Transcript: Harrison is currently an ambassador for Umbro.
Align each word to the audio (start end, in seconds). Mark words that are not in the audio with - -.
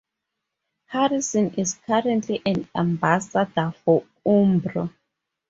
Harrison 0.87 1.53
is 1.59 1.75
currently 1.85 2.41
an 2.43 2.67
ambassador 2.75 3.71
for 3.85 4.03
Umbro. 4.25 4.91